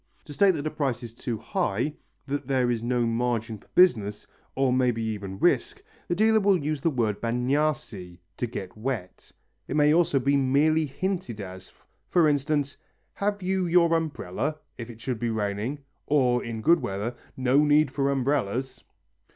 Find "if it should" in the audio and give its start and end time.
14.75-15.19